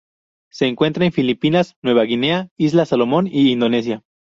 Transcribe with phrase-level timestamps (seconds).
[0.51, 4.01] Se encuentra en Filipinas, Nueva Guinea, Islas Salomón y Indonesia.